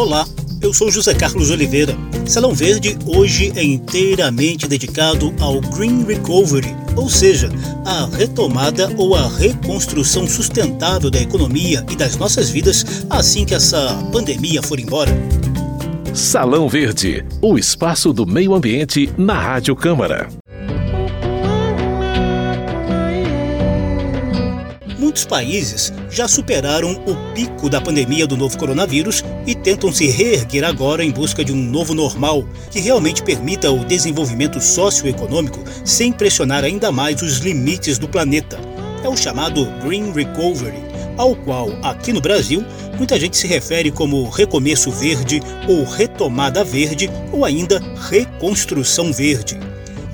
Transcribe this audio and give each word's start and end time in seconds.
Olá, 0.00 0.26
eu 0.62 0.72
sou 0.72 0.90
José 0.90 1.12
Carlos 1.12 1.50
Oliveira. 1.50 1.94
Salão 2.26 2.54
Verde 2.54 2.96
hoje 3.04 3.52
é 3.54 3.62
inteiramente 3.62 4.66
dedicado 4.66 5.30
ao 5.38 5.60
Green 5.60 6.06
Recovery, 6.06 6.74
ou 6.96 7.10
seja, 7.10 7.50
a 7.84 8.06
retomada 8.06 8.90
ou 8.96 9.14
a 9.14 9.28
reconstrução 9.28 10.26
sustentável 10.26 11.10
da 11.10 11.20
economia 11.20 11.84
e 11.90 11.96
das 11.96 12.16
nossas 12.16 12.48
vidas 12.48 13.04
assim 13.10 13.44
que 13.44 13.54
essa 13.54 13.92
pandemia 14.10 14.62
for 14.62 14.80
embora. 14.80 15.12
Salão 16.14 16.66
Verde, 16.66 17.22
o 17.42 17.58
espaço 17.58 18.10
do 18.10 18.24
meio 18.26 18.54
ambiente 18.54 19.12
na 19.18 19.38
Rádio 19.38 19.76
Câmara. 19.76 20.30
Muitos 25.10 25.26
países 25.26 25.92
já 26.08 26.28
superaram 26.28 26.92
o 27.04 27.34
pico 27.34 27.68
da 27.68 27.80
pandemia 27.80 28.28
do 28.28 28.36
novo 28.36 28.56
coronavírus 28.56 29.24
e 29.44 29.56
tentam 29.56 29.92
se 29.92 30.06
reerguer 30.06 30.62
agora 30.62 31.04
em 31.04 31.10
busca 31.10 31.44
de 31.44 31.52
um 31.52 31.56
novo 31.56 31.94
normal 31.94 32.44
que 32.70 32.78
realmente 32.78 33.20
permita 33.20 33.72
o 33.72 33.84
desenvolvimento 33.84 34.60
socioeconômico 34.60 35.64
sem 35.84 36.12
pressionar 36.12 36.62
ainda 36.62 36.92
mais 36.92 37.22
os 37.22 37.38
limites 37.38 37.98
do 37.98 38.06
planeta. 38.06 38.56
É 39.02 39.08
o 39.08 39.16
chamado 39.16 39.66
Green 39.84 40.12
Recovery, 40.12 40.78
ao 41.16 41.34
qual, 41.34 41.70
aqui 41.82 42.12
no 42.12 42.20
Brasil, 42.20 42.64
muita 42.96 43.18
gente 43.18 43.36
se 43.36 43.48
refere 43.48 43.90
como 43.90 44.30
recomeço 44.30 44.92
verde 44.92 45.42
ou 45.66 45.82
retomada 45.82 46.62
verde 46.62 47.10
ou 47.32 47.44
ainda 47.44 47.82
reconstrução 48.08 49.12
verde. 49.12 49.58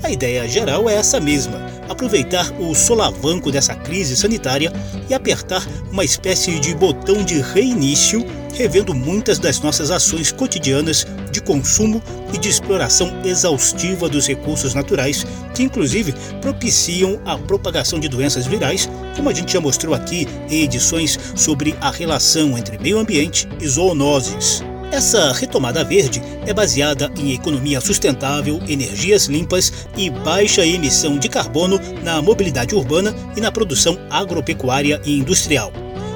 A 0.01 0.09
ideia 0.09 0.47
geral 0.47 0.89
é 0.89 0.95
essa 0.95 1.19
mesma 1.19 1.66
aproveitar 1.89 2.51
o 2.59 2.73
solavanco 2.73 3.51
dessa 3.51 3.75
crise 3.75 4.15
sanitária 4.15 4.71
e 5.09 5.13
apertar 5.13 5.65
uma 5.91 6.03
espécie 6.03 6.59
de 6.59 6.75
botão 6.75 7.23
de 7.23 7.39
reinício, 7.41 8.25
revendo 8.53 8.93
muitas 8.93 9.39
das 9.39 9.59
nossas 9.59 9.91
ações 9.91 10.31
cotidianas 10.31 11.05
de 11.31 11.41
consumo 11.41 12.01
e 12.33 12.37
de 12.37 12.49
exploração 12.49 13.21
exaustiva 13.23 14.09
dos 14.09 14.27
recursos 14.27 14.73
naturais, 14.73 15.25
que 15.53 15.63
inclusive 15.63 16.13
propiciam 16.41 17.19
a 17.25 17.37
propagação 17.37 17.99
de 17.99 18.07
doenças 18.07 18.45
virais, 18.45 18.89
como 19.15 19.29
a 19.29 19.33
gente 19.33 19.53
já 19.53 19.61
mostrou 19.61 19.93
aqui 19.93 20.27
em 20.49 20.63
edições 20.63 21.19
sobre 21.35 21.75
a 21.81 21.91
relação 21.91 22.57
entre 22.57 22.77
meio 22.77 22.99
ambiente 22.99 23.47
e 23.59 23.67
zoonoses. 23.67 24.63
Essa 24.91 25.33
retomada 25.33 25.83
verde 25.83 26.21
é 26.45 26.53
baseada 26.53 27.11
em 27.17 27.33
economia 27.33 27.81
sustentável, 27.81 28.59
energias 28.69 29.25
limpas 29.25 29.87
e 29.97 30.09
baixa 30.09 30.65
emissão 30.65 31.19
de 31.19 31.27
carbono 31.27 31.77
na 32.03 32.21
mobilidade 32.21 32.73
urbana 32.73 33.13
e 33.35 33.41
na 33.41 33.51
produção 33.51 33.97
agropecuária 34.09 35.01
e 35.05 35.19
industrial. 35.19 35.73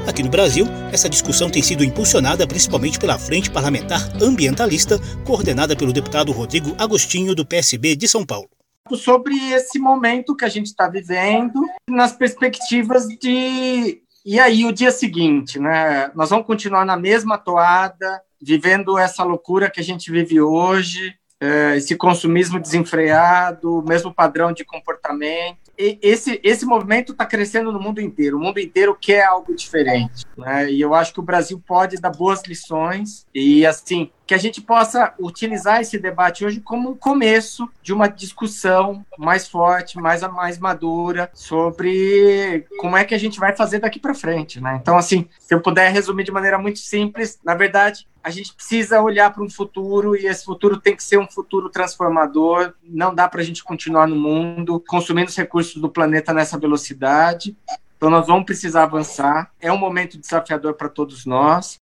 Aqui 0.07 0.23
no 0.23 0.29
Brasil, 0.29 0.65
essa 0.91 1.09
discussão 1.09 1.49
tem 1.49 1.61
sido 1.61 1.83
impulsionada 1.83 2.47
principalmente 2.47 2.97
pela 2.97 3.19
Frente 3.19 3.51
Parlamentar 3.51 4.01
Ambientalista, 4.21 4.97
coordenada 5.25 5.75
pelo 5.75 5.93
deputado 5.93 6.31
Rodrigo 6.31 6.73
Agostinho, 6.77 7.35
do 7.35 7.45
PSB 7.45 7.95
de 7.95 8.07
São 8.07 8.25
Paulo. 8.25 8.49
Sobre 8.95 9.35
esse 9.53 9.77
momento 9.77 10.35
que 10.35 10.43
a 10.43 10.49
gente 10.49 10.67
está 10.67 10.87
vivendo, 10.87 11.61
nas 11.87 12.13
perspectivas 12.13 13.07
de. 13.07 14.01
E 14.25 14.39
aí, 14.39 14.65
o 14.65 14.71
dia 14.71 14.91
seguinte, 14.91 15.59
né? 15.59 16.11
Nós 16.13 16.29
vamos 16.29 16.45
continuar 16.45 16.85
na 16.85 16.95
mesma 16.95 17.37
toada, 17.37 18.21
vivendo 18.41 18.97
essa 18.97 19.23
loucura 19.23 19.69
que 19.69 19.79
a 19.79 19.83
gente 19.83 20.11
vive 20.11 20.39
hoje, 20.39 21.15
é, 21.39 21.75
esse 21.75 21.95
consumismo 21.95 22.59
desenfreado, 22.59 23.79
o 23.79 23.81
mesmo 23.83 24.13
padrão 24.13 24.51
de 24.51 24.63
comportamento. 24.63 25.57
E 25.75 25.97
esse, 25.99 26.39
esse 26.43 26.65
movimento 26.65 27.13
está 27.13 27.25
crescendo 27.25 27.71
no 27.71 27.79
mundo 27.81 27.99
inteiro. 27.99 28.37
O 28.37 28.39
mundo 28.39 28.59
inteiro 28.59 28.95
quer 28.99 29.23
algo 29.23 29.55
diferente. 29.55 30.23
Né? 30.37 30.71
E 30.71 30.79
eu 30.79 30.93
acho 30.93 31.11
que 31.11 31.19
o 31.19 31.23
Brasil 31.23 31.59
pode 31.65 31.97
dar 31.97 32.11
boas 32.11 32.43
lições. 32.43 33.25
E, 33.33 33.65
assim, 33.65 34.11
que 34.31 34.35
a 34.35 34.37
gente 34.37 34.61
possa 34.61 35.13
utilizar 35.19 35.81
esse 35.81 35.99
debate 35.99 36.45
hoje 36.45 36.61
como 36.61 36.91
um 36.91 36.95
começo 36.95 37.69
de 37.83 37.91
uma 37.91 38.07
discussão 38.07 39.05
mais 39.17 39.45
forte, 39.45 39.97
mais, 39.97 40.21
mais 40.21 40.57
madura 40.57 41.29
sobre 41.33 42.65
como 42.79 42.95
é 42.95 43.03
que 43.03 43.13
a 43.13 43.17
gente 43.17 43.41
vai 43.41 43.53
fazer 43.53 43.79
daqui 43.79 43.99
para 43.99 44.13
frente, 44.13 44.61
né? 44.61 44.79
Então, 44.81 44.95
assim, 44.95 45.27
se 45.37 45.53
eu 45.53 45.59
puder 45.59 45.91
resumir 45.91 46.23
de 46.23 46.31
maneira 46.31 46.57
muito 46.57 46.79
simples, 46.79 47.41
na 47.43 47.55
verdade, 47.55 48.07
a 48.23 48.29
gente 48.29 48.53
precisa 48.53 49.01
olhar 49.01 49.33
para 49.33 49.43
um 49.43 49.49
futuro 49.49 50.15
e 50.15 50.25
esse 50.25 50.45
futuro 50.45 50.79
tem 50.79 50.95
que 50.95 51.03
ser 51.03 51.19
um 51.19 51.27
futuro 51.27 51.69
transformador. 51.69 52.73
Não 52.81 53.13
dá 53.13 53.27
para 53.27 53.41
a 53.41 53.43
gente 53.43 53.61
continuar 53.61 54.07
no 54.07 54.15
mundo 54.15 54.81
consumindo 54.87 55.29
os 55.29 55.35
recursos 55.35 55.75
do 55.75 55.89
planeta 55.89 56.31
nessa 56.31 56.57
velocidade. 56.57 57.53
Então, 57.97 58.09
nós 58.09 58.27
vamos 58.27 58.45
precisar 58.45 58.83
avançar. 58.83 59.51
É 59.59 59.69
um 59.73 59.77
momento 59.77 60.17
desafiador 60.17 60.75
para 60.75 60.87
todos 60.87 61.25
nós. 61.25 61.80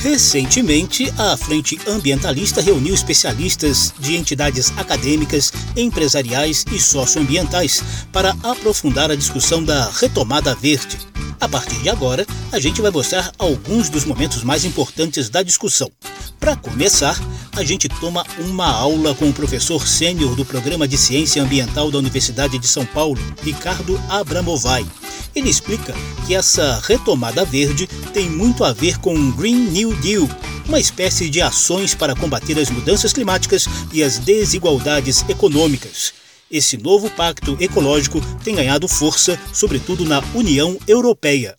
Recentemente, 0.00 1.12
a 1.18 1.36
Frente 1.36 1.76
Ambientalista 1.88 2.60
reuniu 2.60 2.94
especialistas 2.94 3.92
de 3.98 4.16
entidades 4.16 4.72
acadêmicas, 4.76 5.52
empresariais 5.76 6.64
e 6.70 6.78
socioambientais 6.78 7.82
para 8.12 8.36
aprofundar 8.44 9.10
a 9.10 9.16
discussão 9.16 9.62
da 9.62 9.90
retomada 9.90 10.54
verde. 10.54 10.96
A 11.40 11.48
partir 11.48 11.82
de 11.82 11.88
agora, 11.88 12.24
a 12.52 12.60
gente 12.60 12.80
vai 12.80 12.92
mostrar 12.92 13.32
alguns 13.38 13.88
dos 13.88 14.04
momentos 14.04 14.44
mais 14.44 14.64
importantes 14.64 15.28
da 15.28 15.42
discussão. 15.42 15.90
Para 16.38 16.54
começar, 16.54 17.18
a 17.58 17.64
gente 17.64 17.88
toma 17.88 18.24
uma 18.38 18.70
aula 18.70 19.16
com 19.16 19.28
o 19.28 19.32
professor 19.32 19.84
sênior 19.84 20.36
do 20.36 20.44
Programa 20.44 20.86
de 20.86 20.96
Ciência 20.96 21.42
Ambiental 21.42 21.90
da 21.90 21.98
Universidade 21.98 22.56
de 22.56 22.68
São 22.68 22.86
Paulo, 22.86 23.20
Ricardo 23.42 24.00
Abramovai. 24.08 24.86
Ele 25.34 25.50
explica 25.50 25.92
que 26.24 26.36
essa 26.36 26.80
retomada 26.86 27.44
verde 27.44 27.88
tem 28.14 28.30
muito 28.30 28.62
a 28.62 28.72
ver 28.72 28.98
com 28.98 29.12
o 29.12 29.32
Green 29.32 29.70
New 29.70 29.92
Deal, 29.96 30.28
uma 30.68 30.78
espécie 30.78 31.28
de 31.28 31.42
ações 31.42 31.96
para 31.96 32.14
combater 32.14 32.56
as 32.60 32.70
mudanças 32.70 33.12
climáticas 33.12 33.66
e 33.92 34.04
as 34.04 34.18
desigualdades 34.20 35.28
econômicas. 35.28 36.12
Esse 36.48 36.76
novo 36.76 37.10
pacto 37.10 37.56
ecológico 37.58 38.20
tem 38.44 38.54
ganhado 38.54 38.86
força, 38.86 39.36
sobretudo 39.52 40.04
na 40.04 40.22
União 40.32 40.78
Europeia. 40.86 41.58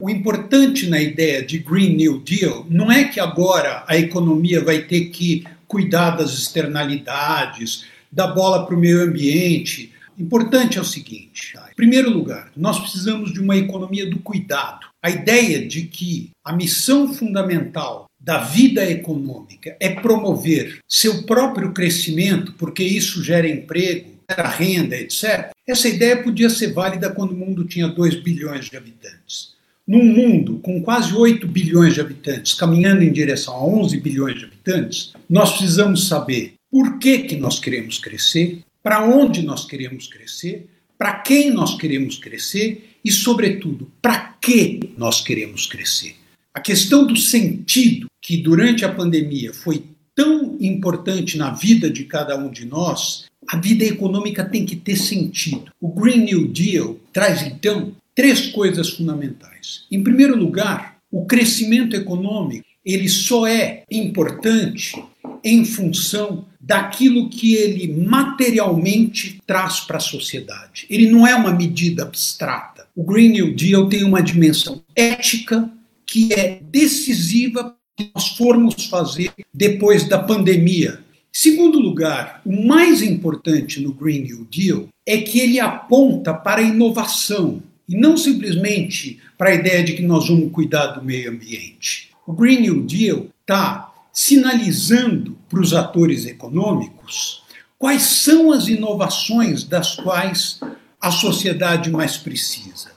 O 0.00 0.08
importante 0.08 0.88
na 0.88 1.00
ideia 1.00 1.44
de 1.44 1.58
Green 1.58 1.96
New 1.96 2.20
Deal 2.20 2.64
não 2.70 2.90
é 2.90 3.04
que 3.04 3.18
agora 3.18 3.84
a 3.88 3.96
economia 3.96 4.62
vai 4.62 4.82
ter 4.82 5.06
que 5.06 5.44
cuidar 5.66 6.10
das 6.10 6.34
externalidades, 6.34 7.84
dar 8.10 8.28
bola 8.28 8.64
para 8.64 8.76
o 8.76 8.78
meio 8.78 9.02
ambiente, 9.02 9.92
Importante 10.18 10.78
é 10.78 10.80
o 10.80 10.84
seguinte: 10.84 11.52
tá? 11.54 11.68
em 11.70 11.74
primeiro 11.76 12.10
lugar, 12.10 12.50
nós 12.56 12.80
precisamos 12.80 13.32
de 13.32 13.40
uma 13.40 13.56
economia 13.56 14.10
do 14.10 14.18
cuidado. 14.18 14.88
A 15.00 15.10
ideia 15.10 15.64
de 15.64 15.82
que 15.82 16.30
a 16.44 16.52
missão 16.52 17.14
fundamental 17.14 18.06
da 18.18 18.38
vida 18.38 18.84
econômica 18.90 19.76
é 19.78 19.90
promover 19.90 20.80
seu 20.88 21.22
próprio 21.22 21.72
crescimento, 21.72 22.52
porque 22.54 22.82
isso 22.82 23.22
gera 23.22 23.48
emprego, 23.48 24.10
gera 24.28 24.48
renda, 24.48 24.96
etc. 24.96 25.52
Essa 25.64 25.88
ideia 25.88 26.20
podia 26.20 26.50
ser 26.50 26.72
válida 26.72 27.10
quando 27.12 27.30
o 27.30 27.36
mundo 27.36 27.64
tinha 27.64 27.86
2 27.86 28.16
bilhões 28.16 28.68
de 28.68 28.76
habitantes. 28.76 29.57
Num 29.88 30.04
mundo 30.04 30.58
com 30.58 30.82
quase 30.82 31.14
8 31.14 31.46
bilhões 31.46 31.94
de 31.94 32.02
habitantes, 32.02 32.52
caminhando 32.52 33.02
em 33.02 33.10
direção 33.10 33.54
a 33.54 33.64
11 33.64 33.98
bilhões 34.00 34.38
de 34.38 34.44
habitantes, 34.44 35.14
nós 35.30 35.56
precisamos 35.56 36.06
saber 36.06 36.52
por 36.70 36.98
que, 36.98 37.20
que 37.20 37.36
nós 37.36 37.58
queremos 37.58 37.98
crescer, 37.98 38.58
para 38.82 39.02
onde 39.02 39.40
nós 39.40 39.64
queremos 39.64 40.06
crescer, 40.06 40.68
para 40.98 41.14
quem 41.14 41.50
nós 41.50 41.74
queremos 41.78 42.18
crescer 42.18 42.96
e, 43.02 43.10
sobretudo, 43.10 43.90
para 44.02 44.36
que 44.38 44.92
nós 44.98 45.22
queremos 45.22 45.64
crescer. 45.64 46.16
A 46.52 46.60
questão 46.60 47.06
do 47.06 47.16
sentido, 47.16 48.08
que 48.20 48.36
durante 48.36 48.84
a 48.84 48.92
pandemia 48.92 49.54
foi 49.54 49.84
tão 50.14 50.58
importante 50.60 51.38
na 51.38 51.50
vida 51.50 51.88
de 51.88 52.04
cada 52.04 52.36
um 52.36 52.50
de 52.50 52.66
nós, 52.66 53.24
a 53.48 53.56
vida 53.56 53.84
econômica 53.84 54.44
tem 54.44 54.66
que 54.66 54.76
ter 54.76 54.96
sentido. 54.96 55.72
O 55.80 55.88
Green 55.88 56.24
New 56.24 56.48
Deal 56.48 56.98
traz, 57.10 57.40
então, 57.40 57.92
três 58.18 58.48
coisas 58.48 58.90
fundamentais. 58.90 59.84
Em 59.88 60.02
primeiro 60.02 60.36
lugar, 60.36 60.98
o 61.08 61.24
crescimento 61.24 61.94
econômico 61.94 62.66
ele 62.84 63.08
só 63.08 63.46
é 63.46 63.84
importante 63.88 65.00
em 65.44 65.64
função 65.64 66.44
daquilo 66.60 67.30
que 67.30 67.54
ele 67.54 67.86
materialmente 67.86 69.40
traz 69.46 69.78
para 69.78 69.98
a 69.98 70.00
sociedade. 70.00 70.84
Ele 70.90 71.08
não 71.08 71.24
é 71.24 71.36
uma 71.36 71.52
medida 71.52 72.02
abstrata. 72.02 72.88
O 72.96 73.04
Green 73.04 73.28
New 73.28 73.54
Deal 73.54 73.88
tem 73.88 74.02
uma 74.02 74.20
dimensão 74.20 74.82
ética 74.96 75.70
que 76.04 76.32
é 76.32 76.58
decisiva 76.60 77.76
que 77.96 78.10
nós 78.12 78.30
formos 78.30 78.86
fazer 78.86 79.30
depois 79.54 80.08
da 80.08 80.18
pandemia. 80.18 80.98
Segundo 81.32 81.78
lugar, 81.78 82.42
o 82.44 82.66
mais 82.66 83.00
importante 83.00 83.80
no 83.80 83.92
Green 83.92 84.22
New 84.22 84.44
Deal 84.50 84.88
é 85.06 85.18
que 85.18 85.38
ele 85.38 85.60
aponta 85.60 86.34
para 86.34 86.60
a 86.60 86.64
inovação 86.64 87.62
e 87.88 87.96
não 87.96 88.16
simplesmente 88.16 89.18
para 89.36 89.50
a 89.50 89.54
ideia 89.54 89.82
de 89.82 89.94
que 89.94 90.02
nós 90.02 90.28
vamos 90.28 90.52
cuidar 90.52 90.88
do 90.88 91.04
meio 91.04 91.30
ambiente. 91.30 92.10
O 92.26 92.32
Green 92.32 92.60
New 92.60 92.82
Deal 92.82 93.26
está 93.40 93.90
sinalizando 94.12 95.38
para 95.48 95.60
os 95.60 95.72
atores 95.72 96.26
econômicos 96.26 97.42
quais 97.78 98.02
são 98.02 98.52
as 98.52 98.66
inovações 98.68 99.64
das 99.64 99.94
quais 99.94 100.60
a 101.00 101.10
sociedade 101.10 101.90
mais 101.90 102.16
precisa. 102.16 102.90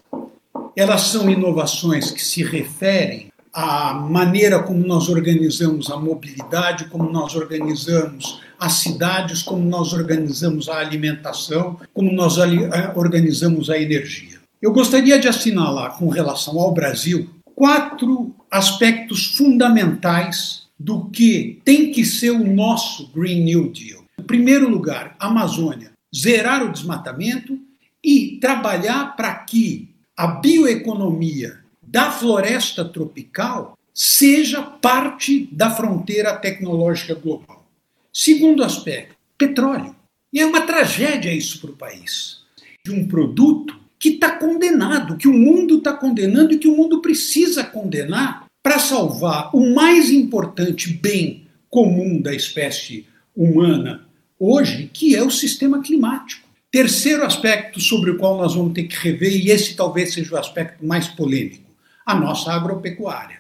Elas 0.76 1.02
são 1.02 1.30
inovações 1.30 2.10
que 2.12 2.24
se 2.24 2.44
referem 2.44 3.32
à 3.54 3.94
maneira 3.94 4.64
como 4.64 4.86
nós 4.86 5.10
organizamos 5.10 5.92
a 5.92 5.98
mobilidade, 5.98 6.86
como 6.86 7.10
nós 7.12 7.36
organizamos 7.36 8.42
as 8.60 8.74
cidades, 8.74 9.44
como 9.44 9.64
nós 9.64 9.94
organizamos 9.94 10.70
a 10.70 10.78
alimentação, 10.78 11.80
como 11.94 12.12
nós 12.12 12.38
eh, 12.38 12.92
organizamos 12.96 13.70
a 13.70 13.78
energia. 13.78 14.41
Eu 14.62 14.72
gostaria 14.72 15.18
de 15.18 15.28
assinalar, 15.28 15.98
com 15.98 16.08
relação 16.08 16.60
ao 16.60 16.72
Brasil, 16.72 17.28
quatro 17.56 18.36
aspectos 18.50 19.36
fundamentais 19.36 20.68
do 20.78 21.06
que 21.06 21.60
tem 21.66 21.92
que 21.92 22.06
ser 22.06 22.30
o 22.30 22.54
nosso 22.54 23.08
Green 23.08 23.44
New 23.44 23.72
Deal. 23.72 24.06
Em 24.20 24.24
primeiro 24.24 24.70
lugar, 24.70 25.16
Amazônia, 25.20 25.94
zerar 26.16 26.64
o 26.64 26.72
desmatamento 26.72 27.60
e 28.04 28.38
trabalhar 28.40 29.16
para 29.16 29.34
que 29.34 29.90
a 30.16 30.28
bioeconomia 30.28 31.60
da 31.82 32.12
floresta 32.12 32.86
tropical 32.86 33.76
seja 33.92 34.62
parte 34.62 35.50
da 35.52 35.72
fronteira 35.72 36.38
tecnológica 36.38 37.16
global. 37.16 37.66
Segundo 38.14 38.64
aspecto, 38.64 39.16
petróleo. 39.40 39.96
E 40.32 40.40
é 40.40 40.46
uma 40.46 40.62
tragédia 40.62 41.34
isso 41.34 41.60
para 41.60 41.72
o 41.72 41.76
país. 41.76 42.42
De 42.86 42.92
um 42.92 43.08
produto 43.08 43.82
que 44.02 44.10
está 44.10 44.32
condenado, 44.32 45.16
que 45.16 45.28
o 45.28 45.34
mundo 45.34 45.78
está 45.78 45.94
condenando 45.94 46.52
e 46.52 46.58
que 46.58 46.68
o 46.68 46.76
mundo 46.76 47.04
precisa 47.04 47.64
condenar 47.64 48.48
para 48.64 48.80
salvar 48.80 49.56
o 49.56 49.76
mais 49.76 50.10
importante 50.10 50.92
bem 50.92 51.46
comum 51.70 52.20
da 52.20 52.34
espécie 52.34 53.06
humana 53.36 54.08
hoje, 54.40 54.90
que 54.92 55.16
é 55.16 55.22
o 55.22 55.30
sistema 55.30 55.84
climático. 55.84 56.50
Terceiro 56.72 57.24
aspecto 57.24 57.80
sobre 57.80 58.10
o 58.10 58.18
qual 58.18 58.38
nós 58.38 58.56
vamos 58.56 58.74
ter 58.74 58.86
que 58.86 58.96
rever, 58.96 59.40
e 59.40 59.52
esse 59.52 59.76
talvez 59.76 60.14
seja 60.14 60.34
o 60.34 60.40
aspecto 60.40 60.84
mais 60.84 61.08
polêmico, 61.08 61.70
a 62.04 62.16
nossa 62.16 62.52
agropecuária. 62.52 63.38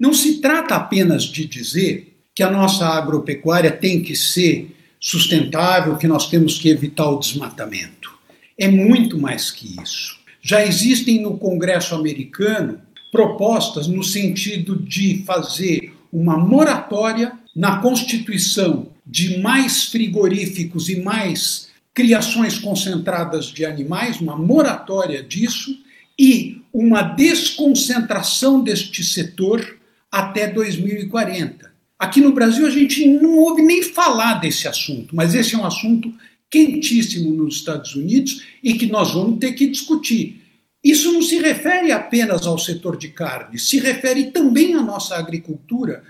Não 0.00 0.14
se 0.14 0.40
trata 0.40 0.74
apenas 0.74 1.24
de 1.24 1.44
dizer 1.44 2.16
que 2.34 2.42
a 2.42 2.50
nossa 2.50 2.86
agropecuária 2.86 3.70
tem 3.70 4.02
que 4.02 4.16
ser 4.16 4.74
sustentável, 4.98 5.98
que 5.98 6.08
nós 6.08 6.30
temos 6.30 6.58
que 6.58 6.70
evitar 6.70 7.10
o 7.10 7.18
desmatamento. 7.18 8.17
É 8.58 8.66
muito 8.66 9.16
mais 9.16 9.50
que 9.52 9.80
isso. 9.80 10.18
Já 10.42 10.66
existem 10.66 11.22
no 11.22 11.38
Congresso 11.38 11.94
americano 11.94 12.80
propostas 13.12 13.86
no 13.86 14.02
sentido 14.02 14.76
de 14.76 15.22
fazer 15.24 15.94
uma 16.12 16.36
moratória 16.36 17.32
na 17.54 17.78
constituição 17.78 18.88
de 19.06 19.38
mais 19.38 19.84
frigoríficos 19.84 20.88
e 20.88 21.00
mais 21.00 21.68
criações 21.94 22.58
concentradas 22.58 23.46
de 23.46 23.64
animais, 23.64 24.20
uma 24.20 24.36
moratória 24.36 25.22
disso, 25.22 25.76
e 26.18 26.60
uma 26.72 27.02
desconcentração 27.02 28.62
deste 28.62 29.04
setor 29.04 29.78
até 30.10 30.48
2040. 30.48 31.72
Aqui 31.98 32.20
no 32.20 32.32
Brasil 32.32 32.66
a 32.66 32.70
gente 32.70 33.06
não 33.06 33.38
ouve 33.38 33.62
nem 33.62 33.82
falar 33.82 34.34
desse 34.34 34.68
assunto, 34.68 35.14
mas 35.14 35.34
esse 35.34 35.54
é 35.54 35.58
um 35.58 35.66
assunto 35.66 36.12
quentíssimo 36.50 37.30
nos 37.32 37.56
Estados 37.56 37.94
Unidos 37.94 38.42
e 38.62 38.74
que 38.74 38.86
nós 38.86 39.12
vamos 39.12 39.38
ter 39.38 39.52
que 39.52 39.68
discutir. 39.68 40.42
Isso 40.82 41.12
não 41.12 41.22
se 41.22 41.38
refere 41.38 41.92
apenas 41.92 42.46
ao 42.46 42.58
setor 42.58 42.96
de 42.96 43.08
carne, 43.08 43.58
se 43.58 43.78
refere 43.78 44.30
também 44.30 44.74
à 44.74 44.82
nossa 44.82 45.16
agricultura. 45.16 46.02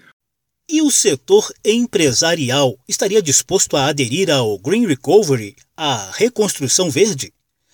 E 0.71 0.83
o 0.83 0.91
setor 0.91 1.51
empresarial 1.65 2.79
estaria 2.87 3.23
disposto 3.23 3.77
a 3.77 3.87
aderir 3.87 4.31
ao 4.31 4.59
Green 4.59 4.87
Recovery, 4.87 5.57
a 5.77 6.11
reconstrução 6.13 6.91
verde? 6.91 7.33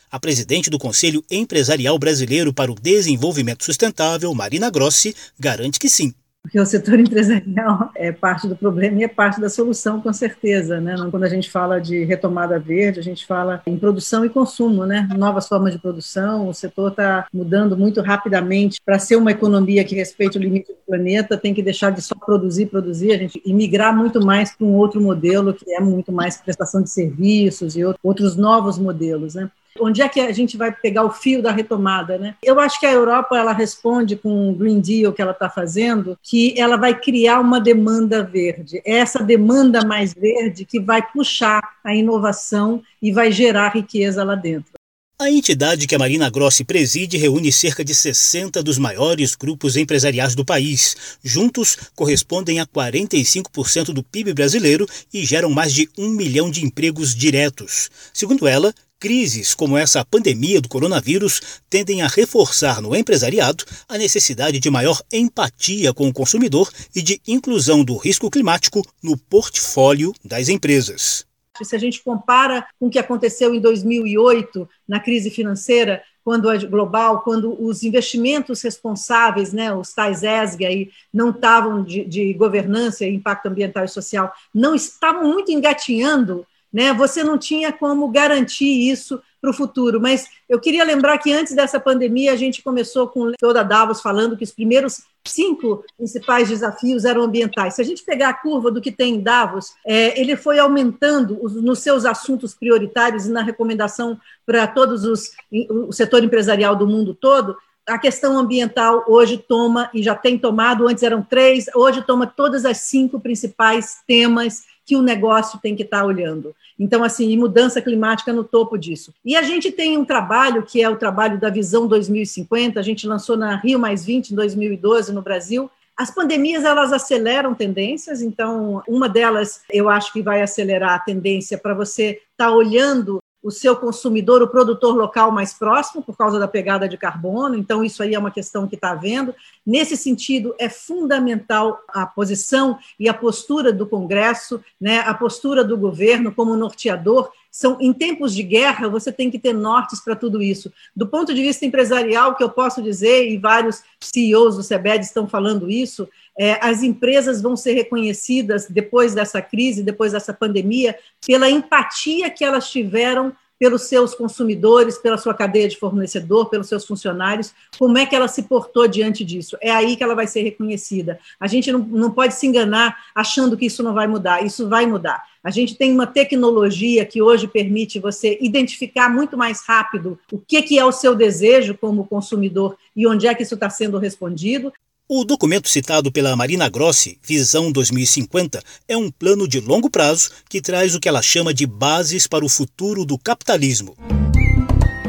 A 0.09 0.21
presidente 0.21 0.71
do 0.71 0.79
Conselho 0.79 1.25
Empresarial 1.29 1.99
Brasileiro 1.99 2.55
para 2.55 2.71
o 2.71 2.77
Desenvolvimento 2.77 3.65
Sustentável, 3.65 4.33
Marina 4.33 4.71
Grossi, 4.71 5.13
garante 5.37 5.81
que 5.81 5.89
sim 5.89 6.15
porque 6.44 6.61
o 6.61 6.67
setor 6.67 7.00
empresarial 7.00 7.91
é 7.96 8.12
parte 8.12 8.46
do 8.46 8.55
problema 8.55 9.00
e 9.00 9.05
é 9.05 9.08
parte 9.08 9.41
da 9.41 9.49
solução, 9.49 10.00
com 10.02 10.12
certeza. 10.12 10.79
Né? 10.79 10.94
Quando 11.11 11.25
a 11.25 11.29
gente 11.29 11.50
fala 11.50 11.81
de 11.81 12.05
retomada 12.05 12.58
verde, 12.58 13.00
a 13.00 13.02
gente 13.02 13.26
fala 13.26 13.62
em 13.67 13.79
produção 13.79 14.26
e 14.26 14.29
consumo, 14.29 14.85
né? 14.85 15.08
novas 15.17 15.49
formas 15.49 15.73
de 15.73 15.79
produção. 15.79 16.46
O 16.46 16.52
setor 16.52 16.91
está 16.91 17.26
mudando 17.32 17.76
muito 17.79 18.02
rapidamente. 18.02 18.79
Para 18.85 18.99
ser 18.99 19.17
uma 19.17 19.31
economia 19.31 19.85
que 19.85 19.94
respeite 19.94 20.37
o 20.37 20.41
limite 20.41 20.70
do 20.70 20.79
planeta, 20.87 21.38
tem 21.38 21.55
que 21.55 21.62
deixar 21.62 21.91
de 21.91 22.02
só 22.02 22.14
produzir, 22.14 22.67
produzir, 22.67 23.12
a 23.12 23.17
gente 23.17 23.41
e 23.44 23.52
migrar 23.55 23.96
muito 23.96 24.25
mais 24.25 24.55
para 24.55 24.67
um 24.67 24.75
outro 24.75 25.00
modelo, 25.00 25.55
que 25.55 25.73
é 25.73 25.81
muito 25.81 26.12
mais 26.12 26.37
prestação 26.37 26.82
de 26.82 26.91
serviços 26.91 27.75
e 27.75 27.82
outros 28.02 28.37
novos 28.37 28.79
modelos. 28.79 29.35
Né? 29.35 29.50
Onde 29.81 30.03
é 30.03 30.09
que 30.09 30.21
a 30.21 30.32
gente 30.32 30.56
vai 30.56 30.71
pegar 30.71 31.05
o 31.05 31.11
fio 31.11 31.43
da 31.43 31.50
retomada, 31.50 32.17
né? 32.17 32.37
Eu 32.43 32.61
acho 32.61 32.79
que 32.79 32.87
a 32.87 32.93
Europa 32.93 33.37
ela 33.37 33.53
responde 33.53 34.15
com 34.15 34.50
o 34.50 34.55
Green 34.55 34.81
Deal 34.81 35.12
que 35.12 35.21
ela 35.21 35.32
está 35.32 35.50
fazendo, 35.50 36.17
que 36.23 36.55
ela 36.59 36.76
vai 36.76 36.99
criar 36.99 37.41
uma 37.41 37.61
demanda 37.61 38.23
verde. 38.23 38.81
É 38.85 38.99
essa 38.99 39.23
demanda 39.23 39.85
mais 39.85 40.15
verde 40.15 40.65
que 40.65 40.79
vai 40.79 41.03
puxar 41.03 41.61
a 41.82 41.94
inovação 41.94 42.82
e 43.03 43.12
vai 43.12 43.32
gerar 43.32 43.75
riqueza 43.75 44.23
lá 44.23 44.35
dentro. 44.35 44.73
A 45.17 45.31
entidade 45.31 45.87
que 45.87 45.94
a 45.94 45.99
Marina 45.99 46.29
Grossi 46.29 46.65
preside 46.65 47.17
reúne 47.17 47.53
cerca 47.53 47.85
de 47.85 47.94
60 47.94 48.61
dos 48.62 48.79
maiores 48.79 49.37
grupos 49.37 49.77
empresariais 49.77 50.35
do 50.35 50.44
país. 50.44 51.17
Juntos, 51.23 51.79
correspondem 51.94 52.59
a 52.59 52.67
45% 52.67 53.93
do 53.93 54.03
PIB 54.03 54.35
brasileiro 54.35 54.87
e 55.12 55.25
geram 55.25 55.50
mais 55.50 55.73
de 55.73 55.88
um 55.97 56.09
milhão 56.09 56.50
de 56.50 56.65
empregos 56.65 57.15
diretos. 57.15 57.91
Segundo 58.12 58.49
ela, 58.49 58.75
Crises 59.05 59.55
como 59.55 59.77
essa 59.77 60.03
pandemia 60.03 60.62
do 60.62 60.69
coronavírus 60.71 61.61
tendem 61.69 62.01
a 62.01 62.09
reforçar 62.09 62.81
no 62.81 62.97
empresariado 62.97 63.62
a 63.87 63.99
necessidade 63.99 64.59
de 64.59 64.71
maior 64.71 64.99
empatia 65.12 65.93
com 65.93 66.09
o 66.09 66.12
consumidor 66.12 66.71
e 66.97 67.03
de 67.03 67.21
inclusão 67.29 67.85
do 67.85 67.99
risco 67.99 68.31
climático 68.31 68.81
no 69.03 69.19
portfólio 69.19 70.15
das 70.25 70.49
empresas. 70.49 71.27
Se 71.62 71.77
a 71.77 71.79
gente 71.79 72.03
compara 72.03 72.67
com 72.81 72.87
o 72.87 72.91
que 72.91 72.99
aconteceu 72.99 73.55
em 73.55 73.61
2008, 73.61 74.67
na 74.89 74.99
crise 74.99 75.29
financeira, 75.31 76.03
quando 76.25 76.49
a 76.49 76.56
global, 76.56 77.21
quando 77.21 77.62
os 77.62 77.83
investimentos 77.83 78.62
responsáveis, 78.62 79.53
né, 79.53 79.71
os 79.75 79.93
tais 79.93 80.23
ESG 80.23 80.65
aí, 80.65 80.91
não 81.12 81.29
estavam 81.29 81.85
de, 81.85 82.06
de 82.06 82.33
governança, 82.33 83.05
impacto 83.05 83.49
ambiental 83.49 83.85
e 83.85 83.89
social, 83.89 84.33
não 84.55 84.75
estavam 84.75 85.31
muito 85.31 85.53
engatinhando 85.53 86.47
né? 86.75 86.93
Você 86.93 87.23
não 87.23 87.38
tinha 87.38 87.73
como 87.73 88.09
garantir 88.09 88.91
isso 88.91 89.23
para 89.41 89.50
o 89.50 89.55
futuro. 89.55 90.00
Mas 90.00 90.26
eu 90.49 90.59
queria 90.59 90.82
lembrar 90.82 91.19
que 91.19 91.32
antes 91.32 91.55
dessa 91.55 91.79
pandemia 91.79 92.32
a 92.32 92.37
gente 92.37 92.62
começou 92.62 93.06
com 93.06 93.31
toda 93.39 93.63
Davos 93.63 94.01
falando 94.01 94.37
que 94.37 94.43
os 94.43 94.51
primeiros 94.51 95.03
cinco 95.25 95.84
principais 95.96 96.49
desafios 96.49 97.05
eram 97.05 97.22
ambientais. 97.22 97.75
Se 97.75 97.81
a 97.81 97.84
gente 97.84 98.03
pegar 98.03 98.31
a 98.31 98.34
curva 98.34 98.72
do 98.72 98.81
que 98.81 98.91
tem 98.91 99.15
em 99.15 99.20
Davos, 99.20 99.75
é, 99.87 100.20
ele 100.20 100.34
foi 100.34 100.58
aumentando 100.58 101.39
os, 101.41 101.55
nos 101.63 101.79
seus 101.79 102.05
assuntos 102.05 102.55
prioritários 102.55 103.27
e 103.27 103.31
na 103.31 103.43
recomendação 103.43 104.19
para 104.44 104.67
todos 104.67 105.05
os 105.05 105.31
o 105.70 105.93
setor 105.93 106.25
empresarial 106.25 106.75
do 106.75 106.89
mundo 106.89 107.15
todo. 107.15 107.56
A 107.87 107.99
questão 107.99 108.37
ambiental 108.37 109.05
hoje 109.06 109.37
toma 109.37 109.91
e 109.94 110.03
já 110.03 110.15
tem 110.15 110.39
tomado, 110.39 110.89
antes 110.89 111.03
eram 111.03 111.22
três, 111.22 111.67
hoje 111.75 112.03
toma 112.03 112.27
todas 112.27 112.65
as 112.65 112.79
cinco 112.79 113.20
principais 113.20 113.99
temas 114.06 114.63
que 114.84 114.96
o 114.96 115.03
negócio 115.03 115.58
tem 115.60 115.74
que 115.74 115.82
estar 115.82 116.00
tá 116.00 116.05
olhando. 116.05 116.55
Então, 116.79 117.03
assim, 117.03 117.36
mudança 117.36 117.81
climática 117.81 118.32
no 118.32 118.44
topo 118.44 118.76
disso. 118.76 119.14
E 119.24 119.36
a 119.36 119.43
gente 119.43 119.70
tem 119.70 119.96
um 119.96 120.05
trabalho, 120.05 120.62
que 120.62 120.82
é 120.82 120.88
o 120.88 120.96
trabalho 120.96 121.38
da 121.38 121.48
Visão 121.48 121.86
2050, 121.86 122.79
a 122.79 122.82
gente 122.82 123.06
lançou 123.06 123.36
na 123.36 123.56
Rio 123.56 123.79
Mais 123.79 124.05
20, 124.05 124.31
em 124.31 124.34
2012, 124.34 125.12
no 125.12 125.22
Brasil, 125.22 125.70
as 125.96 126.10
pandemias 126.10 126.64
elas 126.64 126.93
aceleram 126.93 127.55
tendências, 127.55 128.20
então 128.20 128.82
uma 128.88 129.08
delas 129.08 129.62
eu 129.70 129.88
acho 129.88 130.12
que 130.12 130.22
vai 130.22 130.43
acelerar 130.43 130.94
a 130.94 130.98
tendência 130.98 131.56
para 131.56 131.72
você 131.72 132.20
estar 132.32 132.46
tá 132.46 132.50
olhando 132.50 133.22
o 133.44 133.51
seu 133.51 133.77
consumidor, 133.77 134.43
o 134.43 134.48
produtor 134.48 134.96
local 134.96 135.31
mais 135.31 135.53
próximo, 135.53 136.03
por 136.03 136.17
causa 136.17 136.39
da 136.39 136.48
pegada 136.48 136.89
de 136.89 136.96
carbono. 136.96 137.55
Então, 137.55 137.84
isso 137.84 138.03
aí 138.03 138.15
é 138.15 138.19
uma 138.19 138.31
questão 138.31 138.67
que 138.67 138.74
está 138.74 138.93
havendo. 138.93 139.34
Nesse 139.67 139.98
sentido, 139.98 140.55
é 140.58 140.70
fundamental 140.70 141.79
a 141.89 142.06
posição 142.06 142.79
e 142.98 143.06
a 143.06 143.13
postura 143.13 143.70
do 143.70 143.86
Congresso, 143.86 144.65
né, 144.81 145.01
a 145.01 145.13
postura 145.13 145.63
do 145.63 145.77
governo 145.77 146.32
como 146.32 146.56
norteador. 146.56 147.31
São, 147.55 147.79
em 147.81 147.93
tempos 147.93 148.34
de 148.34 148.43
guerra, 148.43 148.89
você 148.89 149.13
tem 149.13 149.31
que 149.31 149.39
ter 149.39 149.53
nortes 149.53 150.01
para 150.01 150.17
tudo 150.17 150.43
isso. 150.43 150.73
Do 150.94 151.06
ponto 151.06 151.32
de 151.32 151.41
vista 151.41 151.65
empresarial, 151.65 152.34
que 152.34 152.43
eu 152.43 152.51
posso 152.51 152.82
dizer, 152.82 153.31
e 153.31 153.39
vários 153.39 153.81
CEOs 154.01 154.56
do 154.56 154.63
SEBED 154.65 155.05
estão 155.05 155.29
falando 155.29 155.70
isso, 155.70 156.08
é, 156.37 156.58
as 156.61 156.82
empresas 156.82 157.41
vão 157.41 157.55
ser 157.55 157.75
reconhecidas 157.75 158.67
depois 158.69 159.15
dessa 159.15 159.41
crise, 159.41 159.84
depois 159.84 160.11
dessa 160.11 160.34
pandemia, 160.34 160.99
pela 161.25 161.49
empatia 161.49 162.29
que 162.29 162.44
elas 162.44 162.69
tiveram 162.69 163.32
pelos 163.58 163.82
seus 163.82 164.15
consumidores, 164.15 164.99
pela 164.99 165.19
sua 165.19 165.34
cadeia 165.34 165.69
de 165.69 165.79
fornecedor, 165.79 166.51
pelos 166.51 166.69
seus 166.69 166.84
funcionários, 166.87 167.55
como 167.79 167.99
é 167.99 168.06
que 168.06 168.15
ela 168.15 168.29
se 168.29 168.43
portou 168.43 168.87
diante 168.89 169.25
disso. 169.25 169.56
É 169.61 169.70
aí 169.70 169.96
que 169.96 170.03
ela 170.03 170.15
vai 170.15 170.27
ser 170.27 170.43
reconhecida. 170.43 171.19
A 171.39 171.46
gente 171.46 171.70
não, 171.70 171.81
não 171.81 172.11
pode 172.11 172.34
se 172.34 172.46
enganar 172.46 172.96
achando 173.15 173.56
que 173.56 173.67
isso 173.67 173.82
não 173.82 173.94
vai 173.94 174.06
mudar, 174.06 174.44
isso 174.44 174.69
vai 174.69 174.87
mudar. 174.87 175.23
A 175.43 175.51
gente 175.51 175.77
tem 175.77 175.93
uma 175.93 176.06
tecnologia 176.06 177.05
que 177.05 177.20
hoje 177.20 177.46
permite 177.46 178.01
você 178.01 178.39
identificar 178.41 179.11
muito 179.11 179.37
mais 179.37 179.63
rápido 179.67 180.19
o 180.32 180.39
que, 180.39 180.63
que 180.63 180.79
é 180.79 180.84
o 180.84 180.91
seu 180.91 181.15
desejo 181.15 181.77
como 181.77 182.06
consumidor 182.06 182.79
e 182.96 183.06
onde 183.06 183.27
é 183.27 183.34
que 183.34 183.43
isso 183.43 183.55
está 183.55 183.69
sendo 183.69 183.99
respondido. 183.99 184.73
O 185.06 185.23
documento 185.23 185.69
citado 185.69 186.11
pela 186.11 186.34
Marina 186.34 186.67
Grossi, 186.70 187.19
Visão 187.23 187.70
2050, 187.70 188.63
é 188.89 188.96
um 188.96 189.11
plano 189.11 189.46
de 189.46 189.61
longo 189.61 189.91
prazo 189.91 190.31
que 190.49 190.63
traz 190.63 190.94
o 190.94 190.99
que 190.99 191.06
ela 191.06 191.20
chama 191.20 191.53
de 191.53 191.67
bases 191.67 192.27
para 192.27 192.43
o 192.43 192.49
futuro 192.49 193.05
do 193.05 193.19
capitalismo. 193.19 193.94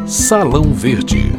Salão 0.06 0.74
Verde. 0.74 1.32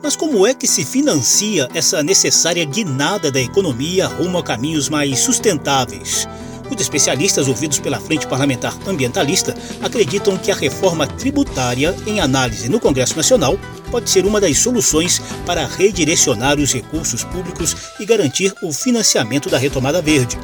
Mas 0.00 0.14
como 0.14 0.46
é 0.46 0.54
que 0.54 0.68
se 0.68 0.84
financia 0.84 1.68
essa 1.74 2.04
necessária 2.04 2.64
guinada 2.64 3.32
da 3.32 3.40
economia 3.40 4.06
rumo 4.06 4.38
a 4.38 4.44
caminhos 4.44 4.88
mais 4.88 5.18
sustentáveis? 5.18 6.28
Os 6.70 6.80
especialistas 6.80 7.48
ouvidos 7.48 7.78
pela 7.78 7.98
Frente 7.98 8.26
Parlamentar 8.26 8.76
Ambientalista 8.86 9.54
acreditam 9.82 10.36
que 10.36 10.50
a 10.50 10.54
reforma 10.54 11.06
tributária 11.06 11.94
em 12.06 12.20
análise 12.20 12.68
no 12.68 12.78
Congresso 12.78 13.16
Nacional 13.16 13.58
pode 13.90 14.10
ser 14.10 14.26
uma 14.26 14.40
das 14.40 14.58
soluções 14.58 15.20
para 15.46 15.66
redirecionar 15.66 16.58
os 16.58 16.72
recursos 16.72 17.24
públicos 17.24 17.74
e 17.98 18.04
garantir 18.04 18.52
o 18.62 18.72
financiamento 18.72 19.48
da 19.48 19.58
retomada 19.58 20.02
verde. 20.02 20.38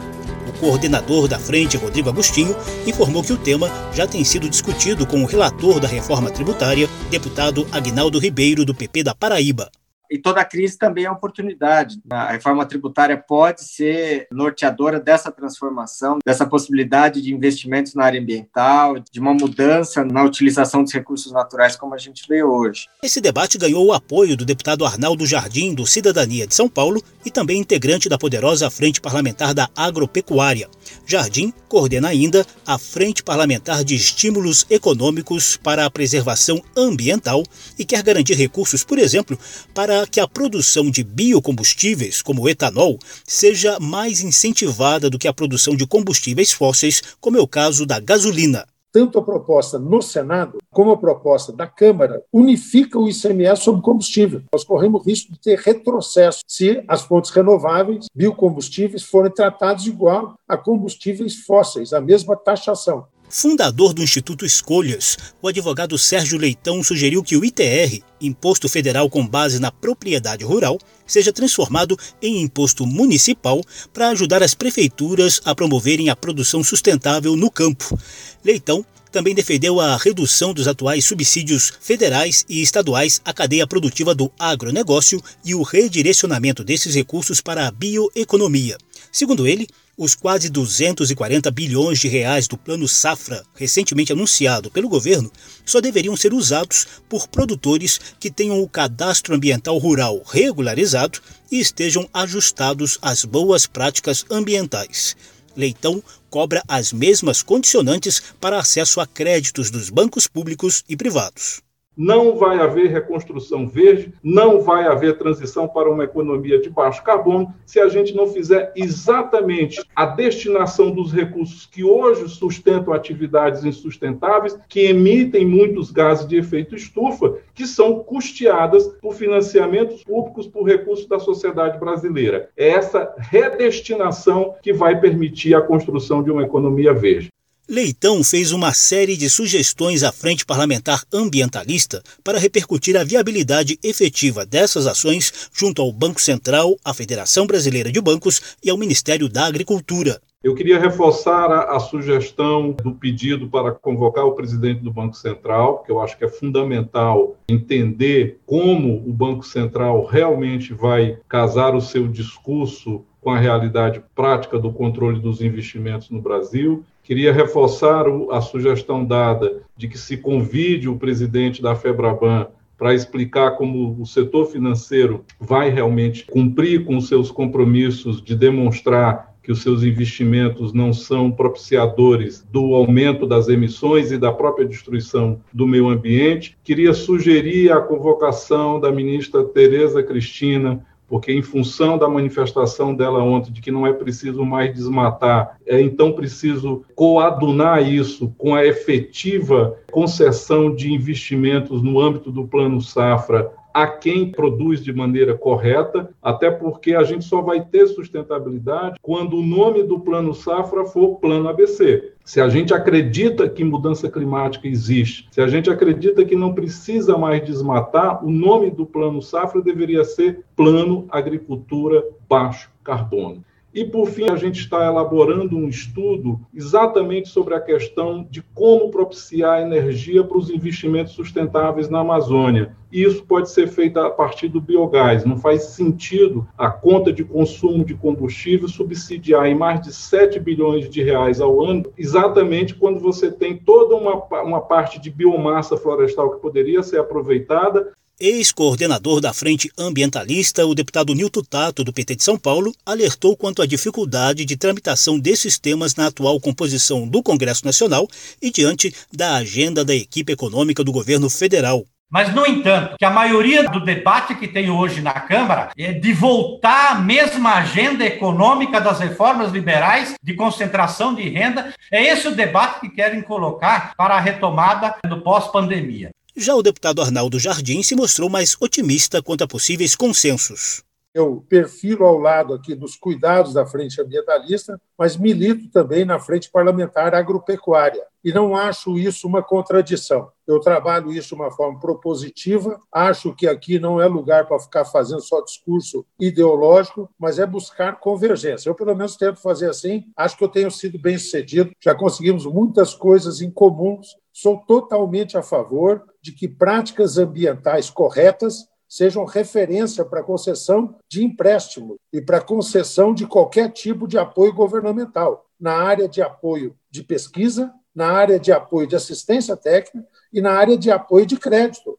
O 0.48 0.52
coordenador 0.58 1.28
da 1.28 1.38
frente, 1.38 1.76
Rodrigo 1.76 2.08
Agostinho, 2.08 2.56
informou 2.86 3.22
que 3.22 3.32
o 3.32 3.38
tema 3.38 3.70
já 3.92 4.06
tem 4.06 4.24
sido 4.24 4.48
discutido 4.48 5.06
com 5.06 5.22
o 5.22 5.26
relator 5.26 5.78
da 5.78 5.88
reforma 5.88 6.30
tributária, 6.30 6.88
deputado 7.10 7.66
Agnaldo 7.70 8.18
Ribeiro, 8.18 8.64
do 8.64 8.74
PP 8.74 9.02
da 9.02 9.14
Paraíba. 9.14 9.70
E 10.14 10.18
toda 10.18 10.44
crise 10.44 10.78
também 10.78 11.06
é 11.06 11.10
oportunidade. 11.10 12.00
A 12.08 12.30
reforma 12.30 12.64
tributária 12.64 13.16
pode 13.16 13.64
ser 13.64 14.28
norteadora 14.30 15.00
dessa 15.00 15.28
transformação, 15.28 16.20
dessa 16.24 16.46
possibilidade 16.46 17.20
de 17.20 17.34
investimentos 17.34 17.94
na 17.96 18.04
área 18.04 18.20
ambiental, 18.20 19.00
de 19.00 19.18
uma 19.18 19.34
mudança 19.34 20.04
na 20.04 20.22
utilização 20.22 20.84
dos 20.84 20.92
recursos 20.92 21.32
naturais 21.32 21.74
como 21.74 21.96
a 21.96 21.98
gente 21.98 22.28
vê 22.28 22.44
hoje. 22.44 22.86
Esse 23.02 23.20
debate 23.20 23.58
ganhou 23.58 23.84
o 23.84 23.92
apoio 23.92 24.36
do 24.36 24.44
deputado 24.44 24.84
Arnaldo 24.84 25.26
Jardim, 25.26 25.74
do 25.74 25.84
Cidadania 25.84 26.46
de 26.46 26.54
São 26.54 26.68
Paulo, 26.68 27.02
e 27.26 27.30
também 27.30 27.58
integrante 27.58 28.08
da 28.08 28.16
poderosa 28.16 28.70
Frente 28.70 29.00
Parlamentar 29.00 29.52
da 29.52 29.68
Agropecuária. 29.74 30.68
Jardim 31.04 31.52
coordena 31.68 32.06
ainda 32.06 32.46
a 32.64 32.78
Frente 32.78 33.20
Parlamentar 33.20 33.82
de 33.82 33.96
Estímulos 33.96 34.64
Econômicos 34.70 35.56
para 35.56 35.84
a 35.84 35.90
Preservação 35.90 36.62
Ambiental 36.76 37.42
e 37.76 37.84
quer 37.84 38.00
garantir 38.00 38.34
recursos, 38.34 38.84
por 38.84 38.96
exemplo, 38.96 39.36
para 39.74 40.03
que 40.06 40.20
a 40.20 40.28
produção 40.28 40.90
de 40.90 41.02
biocombustíveis, 41.02 42.22
como 42.22 42.42
o 42.42 42.48
etanol, 42.48 42.98
seja 43.26 43.78
mais 43.80 44.20
incentivada 44.20 45.08
do 45.10 45.18
que 45.18 45.28
a 45.28 45.32
produção 45.32 45.76
de 45.76 45.86
combustíveis 45.86 46.52
fósseis, 46.52 47.02
como 47.20 47.36
é 47.36 47.40
o 47.40 47.48
caso 47.48 47.86
da 47.86 47.98
gasolina 48.00 48.66
tanto 48.94 49.18
a 49.18 49.22
proposta 49.22 49.76
no 49.76 50.00
Senado 50.00 50.58
como 50.70 50.92
a 50.92 50.96
proposta 50.96 51.52
da 51.52 51.66
Câmara 51.66 52.22
unifica 52.32 52.96
o 52.96 53.08
ICMS 53.08 53.64
sobre 53.64 53.82
combustível. 53.82 54.42
Nós 54.52 54.62
corremos 54.62 55.04
risco 55.04 55.32
de 55.32 55.40
ter 55.40 55.58
retrocesso 55.58 56.42
se 56.46 56.84
as 56.86 57.02
fontes 57.02 57.32
renováveis, 57.32 58.06
biocombustíveis, 58.14 59.02
forem 59.02 59.32
tratados 59.32 59.84
igual 59.88 60.36
a 60.48 60.56
combustíveis 60.56 61.44
fósseis, 61.44 61.92
a 61.92 62.00
mesma 62.00 62.36
taxação. 62.36 63.06
Fundador 63.28 63.92
do 63.92 64.02
Instituto 64.02 64.44
Escolhas, 64.44 65.16
o 65.42 65.48
advogado 65.48 65.98
Sérgio 65.98 66.38
Leitão 66.38 66.82
sugeriu 66.84 67.22
que 67.22 67.36
o 67.36 67.44
ITR, 67.44 68.02
Imposto 68.20 68.68
Federal 68.68 69.10
com 69.10 69.26
base 69.26 69.58
na 69.58 69.72
propriedade 69.72 70.44
rural, 70.44 70.78
seja 71.06 71.32
transformado 71.32 71.98
em 72.22 72.42
imposto 72.42 72.86
municipal 72.86 73.60
para 73.92 74.08
ajudar 74.10 74.42
as 74.42 74.54
prefeituras 74.54 75.40
a 75.44 75.54
promoverem 75.54 76.10
a 76.10 76.16
produção 76.16 76.62
sustentável 76.62 77.34
no 77.34 77.50
campo. 77.50 77.98
Leitão 78.44 78.84
também 79.10 79.34
defendeu 79.34 79.80
a 79.80 79.96
redução 79.96 80.52
dos 80.52 80.66
atuais 80.66 81.04
subsídios 81.04 81.72
federais 81.80 82.44
e 82.48 82.60
estaduais 82.62 83.20
à 83.24 83.32
cadeia 83.32 83.66
produtiva 83.66 84.12
do 84.12 84.30
agronegócio 84.38 85.22
e 85.44 85.54
o 85.54 85.62
redirecionamento 85.62 86.64
desses 86.64 86.94
recursos 86.94 87.40
para 87.40 87.68
a 87.68 87.70
bioeconomia. 87.70 88.76
Segundo 89.12 89.46
ele, 89.46 89.68
os 89.96 90.14
quase 90.14 90.48
240 90.48 91.50
bilhões 91.50 91.98
de 91.98 92.08
reais 92.08 92.48
do 92.48 92.56
Plano 92.56 92.88
Safra, 92.88 93.44
recentemente 93.54 94.12
anunciado 94.12 94.70
pelo 94.70 94.88
governo, 94.88 95.30
só 95.64 95.80
deveriam 95.80 96.16
ser 96.16 96.34
usados 96.34 96.86
por 97.08 97.28
produtores 97.28 98.00
que 98.18 98.30
tenham 98.30 98.60
o 98.60 98.68
cadastro 98.68 99.34
ambiental 99.34 99.78
rural 99.78 100.22
regularizado 100.26 101.20
e 101.50 101.60
estejam 101.60 102.08
ajustados 102.12 102.98
às 103.00 103.24
boas 103.24 103.66
práticas 103.66 104.24
ambientais. 104.30 105.16
Leitão 105.56 106.02
cobra 106.28 106.62
as 106.66 106.92
mesmas 106.92 107.42
condicionantes 107.42 108.20
para 108.40 108.58
acesso 108.58 109.00
a 109.00 109.06
créditos 109.06 109.70
dos 109.70 109.88
bancos 109.88 110.26
públicos 110.26 110.82
e 110.88 110.96
privados 110.96 111.62
não 111.96 112.36
vai 112.36 112.58
haver 112.58 112.90
reconstrução 112.90 113.66
verde, 113.66 114.12
não 114.22 114.60
vai 114.60 114.86
haver 114.86 115.16
transição 115.16 115.68
para 115.68 115.90
uma 115.90 116.04
economia 116.04 116.60
de 116.60 116.70
baixo 116.70 117.02
carbono 117.02 117.54
se 117.64 117.80
a 117.80 117.88
gente 117.88 118.14
não 118.14 118.26
fizer 118.26 118.72
exatamente 118.76 119.84
a 119.94 120.06
destinação 120.06 120.90
dos 120.90 121.12
recursos 121.12 121.66
que 121.66 121.84
hoje 121.84 122.28
sustentam 122.28 122.92
atividades 122.92 123.64
insustentáveis, 123.64 124.58
que 124.68 124.86
emitem 124.86 125.46
muitos 125.46 125.90
gases 125.90 126.26
de 126.26 126.36
efeito 126.36 126.74
estufa, 126.74 127.38
que 127.54 127.66
são 127.66 128.00
custeadas 128.00 128.86
por 129.00 129.14
financiamentos 129.14 130.02
públicos 130.02 130.46
por 130.46 130.64
recursos 130.64 131.06
da 131.06 131.18
sociedade 131.18 131.78
brasileira. 131.78 132.50
É 132.56 132.68
essa 132.68 133.14
redestinação 133.18 134.54
que 134.62 134.72
vai 134.72 135.00
permitir 135.00 135.54
a 135.54 135.62
construção 135.62 136.22
de 136.22 136.30
uma 136.30 136.42
economia 136.42 136.92
verde. 136.92 137.28
Leitão 137.66 138.22
fez 138.22 138.52
uma 138.52 138.74
série 138.74 139.16
de 139.16 139.30
sugestões 139.30 140.02
à 140.02 140.12
Frente 140.12 140.44
Parlamentar 140.44 141.02
Ambientalista 141.10 142.02
para 142.22 142.38
repercutir 142.38 142.94
a 142.94 143.02
viabilidade 143.02 143.78
efetiva 143.82 144.44
dessas 144.44 144.86
ações 144.86 145.48
junto 145.50 145.80
ao 145.80 145.90
Banco 145.90 146.20
Central, 146.20 146.76
à 146.84 146.92
Federação 146.92 147.46
Brasileira 147.46 147.90
de 147.90 148.02
Bancos 148.02 148.58
e 148.62 148.68
ao 148.68 148.76
Ministério 148.76 149.30
da 149.30 149.46
Agricultura. 149.46 150.20
Eu 150.44 150.54
queria 150.54 150.78
reforçar 150.78 151.50
a, 151.50 151.74
a, 151.74 151.80
sugestão 151.80 152.72
do 152.72 152.92
pedido 152.92 153.48
para 153.48 153.72
convocar 153.72 154.26
o 154.26 154.34
presidente 154.34 154.82
do 154.82 154.92
Banco 154.92 155.16
Central, 155.16 155.82
que 155.82 155.90
eu 155.90 156.02
acho 156.02 156.18
que 156.18 156.24
é 156.26 156.28
fundamental 156.28 157.34
entender 157.48 158.40
como 158.44 158.96
o 159.08 159.10
Banco 159.10 159.42
Central 159.42 160.04
realmente 160.04 160.74
vai 160.74 161.18
casar 161.26 161.74
o 161.74 161.80
seu 161.80 162.06
discurso 162.06 163.06
com 163.24 163.30
a 163.30 163.38
realidade 163.38 164.02
prática 164.14 164.58
do 164.58 164.70
controle 164.70 165.18
dos 165.18 165.40
investimentos 165.40 166.10
no 166.10 166.20
Brasil. 166.20 166.84
Queria 167.02 167.32
reforçar 167.32 168.04
a 168.30 168.40
sugestão 168.42 169.02
dada 169.02 169.62
de 169.74 169.88
que 169.88 169.96
se 169.96 170.18
convide 170.18 170.90
o 170.90 170.98
presidente 170.98 171.62
da 171.62 171.74
FEBRABAN 171.74 172.48
para 172.76 172.92
explicar 172.92 173.52
como 173.52 173.96
o 173.98 174.04
setor 174.04 174.46
financeiro 174.46 175.24
vai 175.40 175.70
realmente 175.70 176.26
cumprir 176.26 176.84
com 176.84 177.00
seus 177.00 177.30
compromissos 177.30 178.22
de 178.22 178.36
demonstrar 178.36 179.32
que 179.42 179.52
os 179.52 179.62
seus 179.62 179.82
investimentos 179.82 180.72
não 180.72 180.92
são 180.92 181.30
propiciadores 181.30 182.46
do 182.50 182.74
aumento 182.74 183.26
das 183.26 183.48
emissões 183.48 184.10
e 184.10 184.18
da 184.18 184.32
própria 184.32 184.66
destruição 184.66 185.40
do 185.52 185.66
meio 185.66 185.88
ambiente. 185.88 186.56
Queria 186.64 186.94
sugerir 186.94 187.70
a 187.70 187.80
convocação 187.80 188.80
da 188.80 188.90
ministra 188.90 189.44
Tereza 189.44 190.02
Cristina 190.02 190.84
porque 191.14 191.32
em 191.32 191.42
função 191.42 191.96
da 191.96 192.08
manifestação 192.08 192.92
dela 192.92 193.22
ontem 193.22 193.52
de 193.52 193.60
que 193.60 193.70
não 193.70 193.86
é 193.86 193.92
preciso 193.92 194.44
mais 194.44 194.74
desmatar, 194.74 195.56
é 195.64 195.80
então 195.80 196.12
preciso 196.12 196.84
coadunar 196.92 197.88
isso 197.88 198.34
com 198.36 198.52
a 198.52 198.66
efetiva 198.66 199.78
concessão 199.92 200.74
de 200.74 200.92
investimentos 200.92 201.80
no 201.80 202.00
âmbito 202.00 202.32
do 202.32 202.48
Plano 202.48 202.80
Safra 202.80 203.48
a 203.74 203.88
quem 203.88 204.30
produz 204.30 204.84
de 204.84 204.92
maneira 204.92 205.36
correta, 205.36 206.08
até 206.22 206.48
porque 206.48 206.94
a 206.94 207.02
gente 207.02 207.24
só 207.24 207.42
vai 207.42 207.64
ter 207.64 207.88
sustentabilidade 207.88 208.96
quando 209.02 209.36
o 209.36 209.42
nome 209.42 209.82
do 209.82 209.98
Plano 209.98 210.32
Safra 210.32 210.84
for 210.84 211.16
Plano 211.16 211.48
ABC. 211.48 212.12
Se 212.24 212.40
a 212.40 212.48
gente 212.48 212.72
acredita 212.72 213.48
que 213.48 213.64
mudança 213.64 214.08
climática 214.08 214.68
existe, 214.68 215.26
se 215.32 215.40
a 215.40 215.48
gente 215.48 215.68
acredita 215.68 216.24
que 216.24 216.36
não 216.36 216.54
precisa 216.54 217.18
mais 217.18 217.44
desmatar, 217.44 218.24
o 218.24 218.30
nome 218.30 218.70
do 218.70 218.86
Plano 218.86 219.20
Safra 219.20 219.60
deveria 219.60 220.04
ser 220.04 220.44
Plano 220.54 221.06
Agricultura 221.10 222.04
Baixo 222.28 222.70
Carbono. 222.84 223.44
E, 223.74 223.84
por 223.84 224.06
fim, 224.06 224.30
a 224.30 224.36
gente 224.36 224.60
está 224.60 224.86
elaborando 224.86 225.56
um 225.56 225.68
estudo 225.68 226.40
exatamente 226.54 227.28
sobre 227.28 227.54
a 227.54 227.60
questão 227.60 228.24
de 228.30 228.40
como 228.54 228.88
propiciar 228.88 229.62
energia 229.62 230.22
para 230.22 230.38
os 230.38 230.48
investimentos 230.48 231.12
sustentáveis 231.12 231.90
na 231.90 231.98
Amazônia. 231.98 232.76
E 232.92 233.02
isso 233.02 233.24
pode 233.24 233.50
ser 233.50 233.66
feito 233.66 233.98
a 233.98 234.08
partir 234.08 234.46
do 234.46 234.60
biogás. 234.60 235.24
Não 235.24 235.36
faz 235.36 235.64
sentido 235.64 236.46
a 236.56 236.70
conta 236.70 237.12
de 237.12 237.24
consumo 237.24 237.84
de 237.84 237.94
combustível 237.94 238.68
subsidiar 238.68 239.46
em 239.46 239.56
mais 239.56 239.80
de 239.80 239.92
7 239.92 240.38
bilhões 240.38 240.88
de 240.88 241.02
reais 241.02 241.40
ao 241.40 241.60
ano, 241.60 241.92
exatamente 241.98 242.76
quando 242.76 243.00
você 243.00 243.32
tem 243.32 243.56
toda 243.56 243.96
uma, 243.96 244.22
uma 244.44 244.60
parte 244.60 245.00
de 245.00 245.10
biomassa 245.10 245.76
florestal 245.76 246.30
que 246.30 246.40
poderia 246.40 246.84
ser 246.84 247.00
aproveitada 247.00 247.92
Ex-coordenador 248.20 249.20
da 249.20 249.32
Frente 249.32 249.68
Ambientalista, 249.76 250.64
o 250.64 250.72
deputado 250.72 251.12
Nilton 251.12 251.42
Tato, 251.42 251.82
do 251.82 251.92
PT 251.92 252.14
de 252.14 252.22
São 252.22 252.38
Paulo, 252.38 252.72
alertou 252.86 253.36
quanto 253.36 253.60
à 253.60 253.66
dificuldade 253.66 254.44
de 254.44 254.56
tramitação 254.56 255.18
desses 255.18 255.58
temas 255.58 255.96
na 255.96 256.06
atual 256.06 256.40
composição 256.40 257.08
do 257.08 257.24
Congresso 257.24 257.66
Nacional 257.66 258.06
e 258.40 258.52
diante 258.52 258.94
da 259.12 259.34
agenda 259.34 259.84
da 259.84 259.96
equipe 259.96 260.32
econômica 260.32 260.84
do 260.84 260.92
governo 260.92 261.28
federal. 261.28 261.84
Mas, 262.08 262.32
no 262.32 262.46
entanto, 262.46 262.94
que 262.96 263.04
a 263.04 263.10
maioria 263.10 263.68
do 263.68 263.80
debate 263.80 264.36
que 264.36 264.46
tem 264.46 264.70
hoje 264.70 265.00
na 265.00 265.14
Câmara 265.14 265.70
é 265.76 265.92
de 265.92 266.12
voltar 266.12 266.92
à 266.92 266.94
mesma 266.94 267.54
agenda 267.54 268.04
econômica 268.04 268.80
das 268.80 269.00
reformas 269.00 269.50
liberais 269.50 270.14
de 270.22 270.34
concentração 270.34 271.12
de 271.16 271.28
renda. 271.28 271.74
É 271.90 272.00
esse 272.00 272.28
o 272.28 272.36
debate 272.36 272.82
que 272.82 272.90
querem 272.90 273.22
colocar 273.22 273.92
para 273.96 274.14
a 274.14 274.20
retomada 274.20 274.94
do 275.04 275.20
pós-pandemia. 275.22 276.12
Já 276.36 276.56
o 276.56 276.62
deputado 276.64 277.00
Arnaldo 277.00 277.38
Jardim 277.38 277.80
se 277.84 277.94
mostrou 277.94 278.28
mais 278.28 278.56
otimista 278.60 279.22
quanto 279.22 279.44
a 279.44 279.46
possíveis 279.46 279.94
consensos. 279.94 280.82
Eu 281.14 281.46
perfilo 281.48 282.04
ao 282.04 282.18
lado 282.18 282.52
aqui 282.52 282.74
dos 282.74 282.96
cuidados 282.96 283.54
da 283.54 283.64
frente 283.64 284.02
ambientalista, 284.02 284.80
mas 284.98 285.16
milito 285.16 285.70
também 285.70 286.04
na 286.04 286.18
frente 286.18 286.50
parlamentar 286.50 287.14
agropecuária. 287.14 288.02
E 288.24 288.32
não 288.32 288.56
acho 288.56 288.98
isso 288.98 289.28
uma 289.28 289.44
contradição. 289.44 290.28
Eu 290.44 290.58
trabalho 290.58 291.12
isso 291.12 291.28
de 291.28 291.34
uma 291.34 291.52
forma 291.52 291.78
propositiva. 291.78 292.80
Acho 292.90 293.32
que 293.32 293.46
aqui 293.46 293.78
não 293.78 294.00
é 294.00 294.08
lugar 294.08 294.48
para 294.48 294.58
ficar 294.58 294.84
fazendo 294.84 295.20
só 295.20 295.40
discurso 295.40 296.04
ideológico, 296.18 297.08
mas 297.16 297.38
é 297.38 297.46
buscar 297.46 298.00
convergência. 298.00 298.68
Eu, 298.68 298.74
pelo 298.74 298.96
menos, 298.96 299.16
tento 299.16 299.40
fazer 299.40 299.70
assim. 299.70 300.06
Acho 300.16 300.36
que 300.36 300.42
eu 300.42 300.48
tenho 300.48 300.70
sido 300.70 300.98
bem 300.98 301.16
sucedido. 301.16 301.70
Já 301.80 301.94
conseguimos 301.94 302.44
muitas 302.44 302.92
coisas 302.92 303.40
em 303.40 303.52
comuns. 303.52 304.16
Sou 304.32 304.58
totalmente 304.66 305.36
a 305.36 305.42
favor 305.42 306.02
de 306.24 306.32
que 306.32 306.48
práticas 306.48 307.18
ambientais 307.18 307.90
corretas 307.90 308.66
sejam 308.88 309.26
referência 309.26 310.06
para 310.06 310.22
concessão 310.22 310.96
de 311.06 311.22
empréstimo 311.22 311.98
e 312.10 312.22
para 312.22 312.40
concessão 312.40 313.12
de 313.12 313.26
qualquer 313.26 313.70
tipo 313.70 314.08
de 314.08 314.16
apoio 314.16 314.54
governamental, 314.54 315.44
na 315.60 315.72
área 315.72 316.08
de 316.08 316.22
apoio 316.22 316.74
de 316.90 317.02
pesquisa, 317.02 317.70
na 317.94 318.10
área 318.10 318.40
de 318.40 318.50
apoio 318.50 318.86
de 318.86 318.96
assistência 318.96 319.54
técnica 319.54 320.08
e 320.32 320.40
na 320.40 320.52
área 320.52 320.78
de 320.78 320.90
apoio 320.90 321.26
de 321.26 321.36
crédito. 321.36 321.98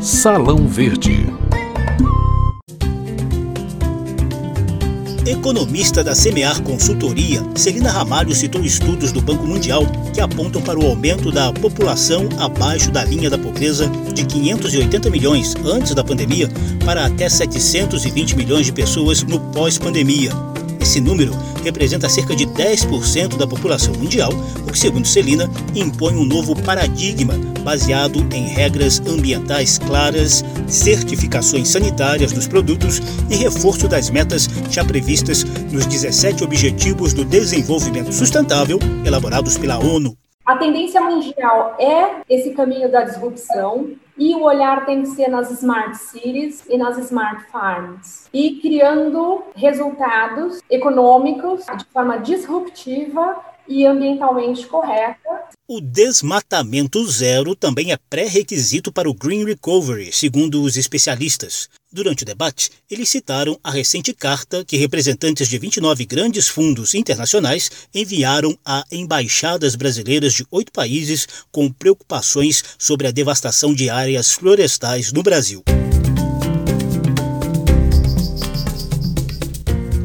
Salão 0.00 0.68
Verde. 0.68 1.35
Economista 5.26 6.04
da 6.04 6.14
Semear 6.14 6.62
Consultoria, 6.62 7.42
Celina 7.56 7.90
Ramalho 7.90 8.32
citou 8.32 8.64
estudos 8.64 9.10
do 9.10 9.20
Banco 9.20 9.44
Mundial 9.44 9.82
que 10.14 10.20
apontam 10.20 10.62
para 10.62 10.78
o 10.78 10.86
aumento 10.86 11.32
da 11.32 11.52
população 11.52 12.28
abaixo 12.38 12.92
da 12.92 13.04
linha 13.04 13.28
da 13.28 13.36
pobreza 13.36 13.88
de 14.14 14.24
580 14.24 15.10
milhões 15.10 15.56
antes 15.64 15.94
da 15.96 16.04
pandemia 16.04 16.48
para 16.84 17.06
até 17.06 17.28
720 17.28 18.36
milhões 18.36 18.66
de 18.66 18.72
pessoas 18.72 19.24
no 19.24 19.40
pós-pandemia. 19.50 20.30
Esse 20.86 21.00
número 21.00 21.32
representa 21.64 22.08
cerca 22.08 22.36
de 22.36 22.46
10% 22.46 23.36
da 23.36 23.44
população 23.44 23.92
mundial, 23.94 24.30
o 24.64 24.70
que, 24.70 24.78
segundo 24.78 25.04
Celina, 25.04 25.50
impõe 25.74 26.14
um 26.14 26.24
novo 26.24 26.54
paradigma 26.62 27.34
baseado 27.64 28.24
em 28.32 28.46
regras 28.46 29.00
ambientais 29.00 29.78
claras, 29.78 30.44
certificações 30.68 31.66
sanitárias 31.66 32.30
dos 32.30 32.46
produtos 32.46 33.00
e 33.28 33.34
reforço 33.34 33.88
das 33.88 34.10
metas 34.10 34.48
já 34.70 34.84
previstas 34.84 35.42
nos 35.72 35.86
17 35.86 36.44
Objetivos 36.44 37.12
do 37.12 37.24
Desenvolvimento 37.24 38.12
Sustentável 38.12 38.78
elaborados 39.04 39.58
pela 39.58 39.80
ONU. 39.80 40.16
A 40.46 40.56
tendência 40.56 41.00
mundial 41.00 41.74
é 41.80 42.22
esse 42.30 42.50
caminho 42.50 42.88
da 42.88 43.02
disrupção 43.02 43.90
e 44.18 44.34
o 44.34 44.42
olhar 44.42 44.86
tem 44.86 45.02
que 45.02 45.08
ser 45.08 45.28
nas 45.28 45.50
smart 45.50 45.96
cities 45.96 46.64
e 46.68 46.76
nas 46.76 46.98
smart 46.98 47.44
farms 47.50 48.28
e 48.32 48.58
criando 48.60 49.42
resultados 49.54 50.60
econômicos 50.70 51.64
de 51.76 51.84
forma 51.92 52.18
disruptiva 52.18 53.36
e 53.68 53.84
ambientalmente 53.84 54.66
correta. 54.66 55.46
O 55.68 55.80
desmatamento 55.80 57.04
zero 57.06 57.56
também 57.56 57.92
é 57.92 57.98
pré-requisito 58.08 58.92
para 58.92 59.10
o 59.10 59.14
Green 59.14 59.44
Recovery, 59.44 60.12
segundo 60.12 60.62
os 60.62 60.76
especialistas. 60.76 61.68
Durante 61.96 62.24
o 62.24 62.26
debate, 62.26 62.70
eles 62.90 63.08
citaram 63.08 63.58
a 63.64 63.70
recente 63.70 64.12
carta 64.12 64.62
que 64.66 64.76
representantes 64.76 65.48
de 65.48 65.58
29 65.58 66.04
grandes 66.04 66.46
fundos 66.46 66.94
internacionais 66.94 67.70
enviaram 67.94 68.54
a 68.66 68.84
embaixadas 68.92 69.74
brasileiras 69.74 70.34
de 70.34 70.46
oito 70.50 70.70
países 70.70 71.26
com 71.50 71.72
preocupações 71.72 72.62
sobre 72.78 73.06
a 73.06 73.10
devastação 73.10 73.72
de 73.72 73.88
áreas 73.88 74.34
florestais 74.34 75.10
no 75.10 75.22
Brasil. 75.22 75.64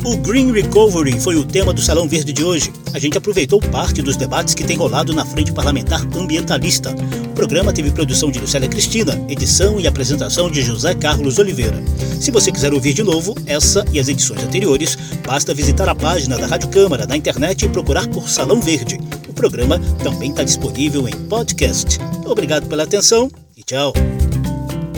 O 0.06 0.16
Green 0.16 0.54
Recovery 0.54 1.20
foi 1.20 1.36
o 1.36 1.44
tema 1.44 1.74
do 1.74 1.82
Salão 1.82 2.08
Verde 2.08 2.32
de 2.32 2.42
hoje. 2.42 2.72
A 2.94 3.00
gente 3.00 3.18
aproveitou 3.18 3.60
parte 3.60 4.02
dos 4.02 4.16
debates 4.16 4.56
que 4.56 4.64
tem 4.64 4.78
rolado 4.78 5.14
na 5.14 5.26
Frente 5.26 5.52
Parlamentar 5.52 6.02
Ambientalista. 6.18 6.96
O 7.32 7.34
programa 7.34 7.72
teve 7.72 7.92
produção 7.92 8.30
de 8.30 8.40
Lucélia 8.40 8.68
Cristina, 8.68 9.14
edição 9.30 9.80
e 9.80 9.88
apresentação 9.88 10.52
de 10.52 10.62
José 10.62 10.94
Carlos 10.94 11.40
Oliveira. 11.40 11.82
Se 12.20 12.30
você 12.30 12.52
quiser 12.52 12.74
ouvir 12.74 12.94
de 12.94 13.04
novo 13.04 13.34
essa 13.46 13.86
e 13.94 14.02
as 14.02 14.10
edições 14.10 14.44
anteriores, 14.44 14.98
basta 15.26 15.54
visitar 15.54 15.88
a 15.88 15.96
página 15.96 16.38
da 16.38 16.46
Rádio 16.46 16.68
Câmara 16.68 17.08
na 17.08 17.16
internet 17.16 17.66
e 17.66 17.70
procurar 17.70 18.06
por 18.10 18.28
Salão 18.28 18.60
Verde. 18.60 19.00
O 19.30 19.34
programa 19.34 19.80
também 20.04 20.32
está 20.32 20.44
disponível 20.44 21.08
em 21.08 21.14
podcast. 21.30 22.00
Obrigado 22.26 22.68
pela 22.68 22.84
atenção 22.84 23.32
e 23.56 23.64
tchau. 23.64 23.94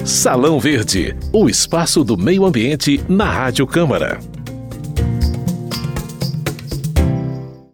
Salão 0.03 0.59
Verde, 0.59 1.15
o 1.31 1.47
espaço 1.47 2.03
do 2.03 2.17
meio 2.17 2.45
ambiente 2.45 2.99
na 3.07 3.25
Rádio 3.25 3.67
Câmara. 3.67 4.19